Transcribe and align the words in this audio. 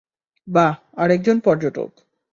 বাহ, 0.47 0.73
আরেকজন 0.97 1.37
পর্যটক। 1.39 1.91